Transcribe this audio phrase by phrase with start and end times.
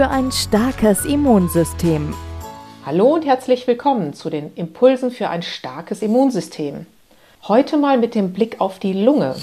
[0.00, 2.14] für ein starkes Immunsystem.
[2.86, 6.86] Hallo und herzlich willkommen zu den Impulsen für ein starkes Immunsystem.
[7.46, 9.36] Heute mal mit dem Blick auf die Lunge.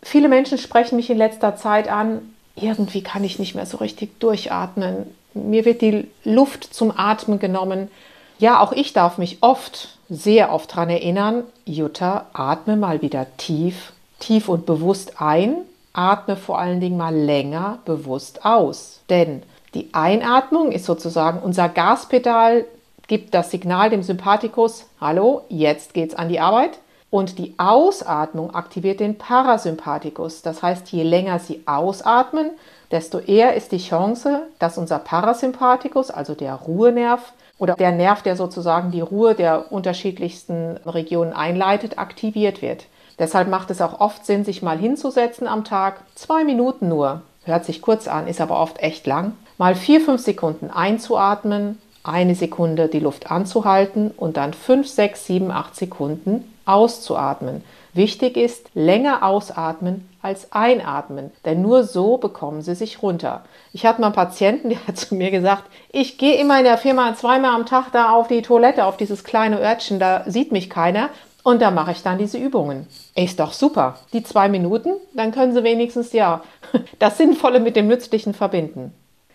[0.00, 2.22] Viele Menschen sprechen mich in letzter Zeit an,
[2.56, 7.90] irgendwie kann ich nicht mehr so richtig durchatmen mir wird die Luft zum Atmen genommen.
[8.38, 13.92] Ja, auch ich darf mich oft, sehr oft daran erinnern, Jutta, atme mal wieder tief,
[14.20, 15.56] tief und bewusst ein,
[15.92, 19.00] atme vor allen Dingen mal länger bewusst aus.
[19.10, 19.42] Denn
[19.74, 22.66] die Einatmung ist sozusagen unser Gaspedal,
[23.06, 26.78] gibt das Signal dem Sympathikus, hallo, jetzt geht's an die Arbeit.
[27.10, 30.40] Und die Ausatmung aktiviert den Parasympathikus.
[30.40, 32.52] Das heißt, je länger Sie ausatmen,
[32.90, 38.34] desto eher ist die Chance, dass unser Parasympathikus, also der Ruhenerv oder der Nerv, der
[38.34, 42.86] sozusagen die Ruhe der unterschiedlichsten Regionen einleitet, aktiviert wird.
[43.18, 47.64] Deshalb macht es auch oft Sinn, sich mal hinzusetzen am Tag, zwei Minuten nur, hört
[47.64, 52.88] sich kurz an, ist aber oft echt lang, mal vier, fünf Sekunden einzuatmen, eine Sekunde
[52.88, 57.62] die Luft anzuhalten und dann fünf, sechs, sieben, acht Sekunden auszuatmen.
[57.94, 63.44] Wichtig ist, länger ausatmen als einatmen, denn nur so bekommen sie sich runter.
[63.72, 66.78] Ich hatte mal einen Patienten, der hat zu mir gesagt, ich gehe immer in der
[66.78, 70.70] Firma zweimal am Tag da auf die Toilette, auf dieses kleine Örtchen, da sieht mich
[70.70, 71.10] keiner.
[71.42, 72.86] Und da mache ich dann diese Übungen.
[73.14, 73.96] Ist doch super.
[74.12, 76.42] Die zwei Minuten, dann können Sie wenigstens ja
[76.98, 78.94] das Sinnvolle mit dem Nützlichen verbinden.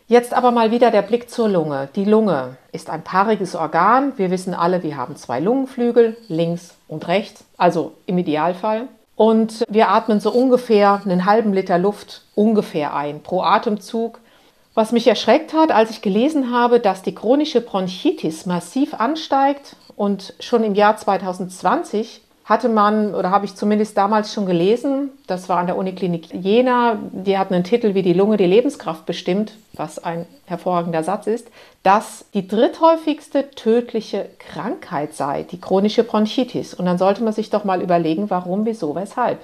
[0.10, 1.90] Jetzt aber mal wieder der Blick zur Lunge.
[1.96, 4.14] Die Lunge ist ein paariges Organ.
[4.16, 8.88] Wir wissen alle, wir haben zwei Lungenflügel, links und rechts, also im Idealfall.
[9.18, 14.20] Und wir atmen so ungefähr einen halben Liter Luft ungefähr ein pro Atemzug.
[14.78, 20.36] Was mich erschreckt hat, als ich gelesen habe, dass die chronische Bronchitis massiv ansteigt und
[20.40, 25.58] schon im Jahr 2020 hatte man, oder habe ich zumindest damals schon gelesen, das war
[25.58, 29.98] an der Uniklinik Jena, die hatten einen Titel wie die Lunge die Lebenskraft bestimmt, was
[29.98, 31.48] ein hervorragender Satz ist,
[31.82, 36.76] dass die dritthäufigste tödliche Krankheit sei, die chronische Bronchitis.
[36.76, 39.40] Und dann sollte man sich doch mal überlegen, warum, wieso, weshalb.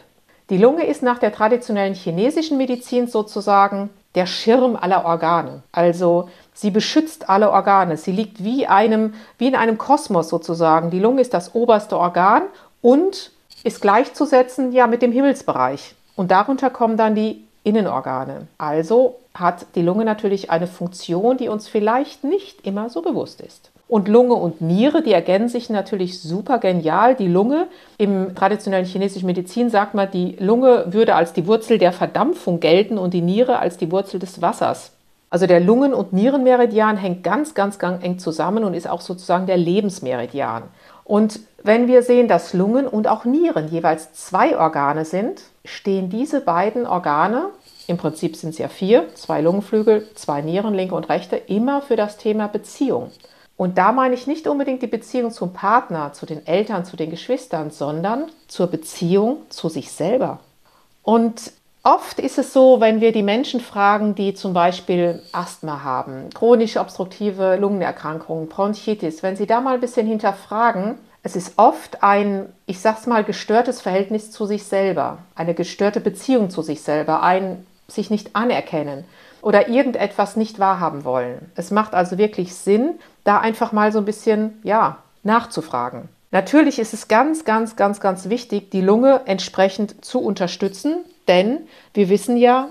[0.51, 5.63] Die Lunge ist nach der traditionellen chinesischen Medizin sozusagen der Schirm aller Organe.
[5.71, 7.97] Also sie beschützt alle Organe.
[7.97, 10.91] Sie liegt wie, einem, wie in einem Kosmos sozusagen.
[10.91, 12.43] Die Lunge ist das oberste Organ
[12.81, 13.31] und
[13.63, 15.95] ist gleichzusetzen ja mit dem Himmelsbereich.
[16.15, 18.47] Und darunter kommen dann die Innenorgane.
[18.57, 23.71] Also hat die Lunge natürlich eine Funktion, die uns vielleicht nicht immer so bewusst ist.
[23.93, 27.13] Und Lunge und Niere, die ergänzen sich natürlich super genial.
[27.13, 27.67] Die Lunge,
[27.99, 32.97] im traditionellen chinesischen Medizin sagt man, die Lunge würde als die Wurzel der Verdampfung gelten
[32.97, 34.93] und die Niere als die Wurzel des Wassers.
[35.29, 39.45] Also der Lungen- und Nierenmeridian hängt ganz, ganz, ganz eng zusammen und ist auch sozusagen
[39.45, 40.63] der Lebensmeridian.
[41.03, 46.41] Und wenn wir sehen, dass Lungen und auch Nieren jeweils zwei Organe sind, stehen diese
[46.41, 47.49] beiden Organe,
[47.85, 51.95] im Prinzip sind es ja vier, zwei Lungenflügel, zwei Nieren, linke und rechte, immer für
[51.95, 53.11] das Thema Beziehung.
[53.63, 57.09] Und da meine ich nicht unbedingt die Beziehung zum Partner, zu den Eltern, zu den
[57.09, 60.41] Geschwistern, sondern zur Beziehung zu sich selber.
[61.01, 66.29] Und oft ist es so, wenn wir die Menschen fragen, die zum Beispiel Asthma haben,
[66.33, 72.47] chronische obstruktive Lungenerkrankungen, Bronchitis, wenn sie da mal ein bisschen hinterfragen, es ist oft ein,
[72.65, 77.65] ich sag's mal, gestörtes Verhältnis zu sich selber, eine gestörte Beziehung zu sich selber, ein
[77.87, 79.05] sich nicht anerkennen
[79.41, 81.51] oder irgendetwas nicht wahrhaben wollen.
[81.55, 86.09] Es macht also wirklich Sinn, da einfach mal so ein bisschen, ja, nachzufragen.
[86.31, 90.97] Natürlich ist es ganz, ganz, ganz, ganz wichtig, die Lunge entsprechend zu unterstützen,
[91.27, 91.59] denn
[91.93, 92.69] wir wissen ja,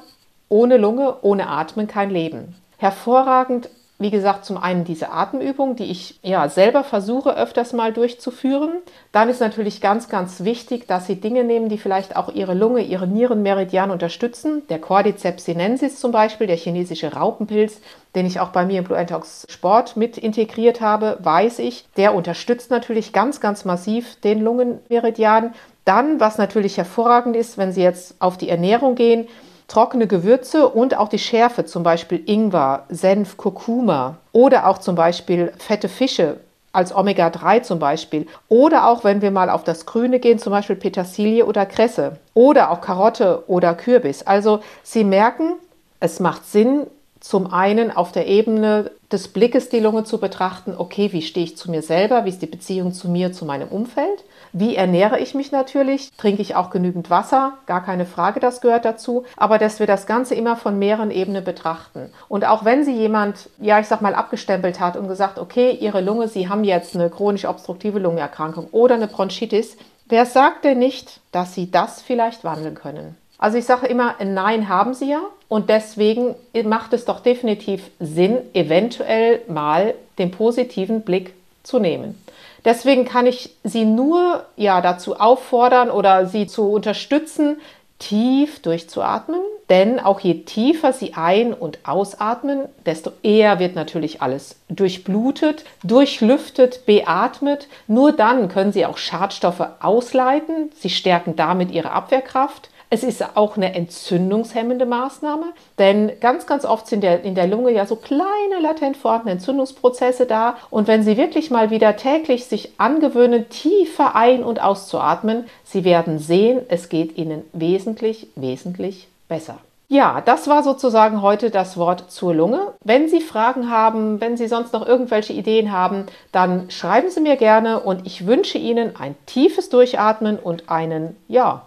[0.49, 2.55] ohne Lunge, ohne Atmen kein Leben.
[2.77, 3.71] Hervorragend
[4.03, 8.73] wie gesagt, zum einen diese Atemübung, die ich ja selber versuche öfters mal durchzuführen.
[9.13, 12.83] Dann ist natürlich ganz, ganz wichtig, dass Sie Dinge nehmen, die vielleicht auch Ihre Lunge,
[12.83, 14.63] Ihre Nierenmeridian unterstützen.
[14.69, 17.81] Der Cordyceps sinensis zum Beispiel, der chinesische Raupenpilz,
[18.15, 22.15] den ich auch bei mir im Blue Antox Sport mit integriert habe, weiß ich, der
[22.15, 25.55] unterstützt natürlich ganz, ganz massiv den Lungenmeridian.
[25.85, 29.29] Dann, was natürlich hervorragend ist, wenn Sie jetzt auf die Ernährung gehen,
[29.73, 35.51] trockene Gewürze und auch die Schärfe, zum Beispiel Ingwer, Senf, Kurkuma oder auch zum Beispiel
[35.57, 36.37] fette Fische
[36.73, 38.27] als Omega-3 zum Beispiel.
[38.49, 42.19] Oder auch, wenn wir mal auf das Grüne gehen, zum Beispiel Petersilie oder Kresse.
[42.35, 44.23] Oder auch Karotte oder Kürbis.
[44.23, 45.55] Also Sie merken,
[46.01, 46.87] es macht Sinn,
[47.21, 51.57] zum einen auf der Ebene des Blickes die Lunge zu betrachten, okay, wie stehe ich
[51.57, 55.35] zu mir selber, wie ist die Beziehung zu mir, zu meinem Umfeld, wie ernähre ich
[55.35, 59.81] mich natürlich, trinke ich auch genügend Wasser, gar keine Frage, das gehört dazu, aber dass
[59.81, 62.11] wir das Ganze immer von mehreren Ebenen betrachten.
[62.29, 66.01] Und auch wenn Sie jemand, ja, ich sag mal, abgestempelt hat und gesagt, okay, Ihre
[66.01, 69.77] Lunge, Sie haben jetzt eine chronisch obstruktive Lungenerkrankung oder eine Bronchitis,
[70.07, 73.17] wer sagt denn nicht, dass Sie das vielleicht wandeln können?
[73.39, 77.91] Also ich sage immer, ein Nein haben Sie ja und deswegen macht es doch definitiv
[77.99, 82.23] Sinn, eventuell mal den positiven Blick zu nehmen.
[82.65, 87.57] Deswegen kann ich Sie nur ja, dazu auffordern oder Sie zu unterstützen,
[87.99, 89.41] tief durchzuatmen.
[89.69, 96.85] Denn auch je tiefer Sie ein- und ausatmen, desto eher wird natürlich alles durchblutet, durchlüftet,
[96.85, 97.69] beatmet.
[97.87, 100.71] Nur dann können Sie auch Schadstoffe ausleiten.
[100.79, 102.71] Sie stärken damit Ihre Abwehrkraft.
[102.95, 107.87] Es ist auch eine entzündungshemmende Maßnahme, denn ganz, ganz oft sind in der Lunge ja
[107.87, 110.59] so kleine latent vorhandene Entzündungsprozesse da.
[110.69, 116.19] Und wenn Sie wirklich mal wieder täglich sich angewöhnen, tiefer ein- und auszuatmen, Sie werden
[116.19, 119.57] sehen, es geht Ihnen wesentlich, wesentlich besser.
[119.89, 122.73] Ja, das war sozusagen heute das Wort zur Lunge.
[122.85, 127.37] Wenn Sie Fragen haben, wenn Sie sonst noch irgendwelche Ideen haben, dann schreiben Sie mir
[127.37, 131.67] gerne und ich wünsche Ihnen ein tiefes Durchatmen und einen, ja,